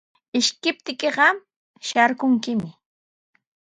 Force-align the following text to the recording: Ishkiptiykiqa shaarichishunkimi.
Ishkiptiykiqa 0.37 1.27
shaarichishunkimi. 1.87 2.69